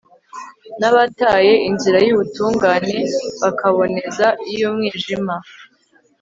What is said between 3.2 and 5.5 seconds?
bakaboneza iy'umwijima